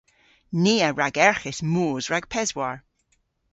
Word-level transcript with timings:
Ni 0.61 0.73
a 0.87 0.89
ragerghis 0.97 1.59
moos 1.73 2.05
rag 2.11 2.25
peswar. 2.31 2.77